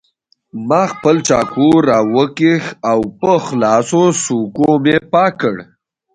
ما 0.67 0.81
خپل 0.91 1.15
چاقو 1.27 1.69
راوکېښ 1.87 2.65
او 2.91 2.99
په 3.19 3.31
خلاصو 3.45 4.03
څوکو 4.23 4.69
مې 4.83 4.95
پاک 5.11 5.33
کړ. 5.41 5.55